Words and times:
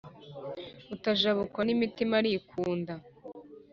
Rutajabukwa 0.89 1.61
n’imitima 1.63 2.13
arikunda 2.19 2.93